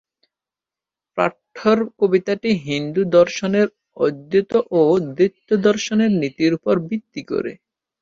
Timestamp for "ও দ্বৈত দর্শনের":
4.71-6.11